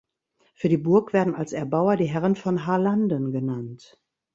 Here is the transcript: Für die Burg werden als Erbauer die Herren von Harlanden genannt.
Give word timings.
Für 0.55 0.67
die 0.67 0.79
Burg 0.79 1.13
werden 1.13 1.35
als 1.35 1.53
Erbauer 1.53 1.95
die 1.95 2.09
Herren 2.09 2.35
von 2.35 2.65
Harlanden 2.65 3.31
genannt. 3.31 3.99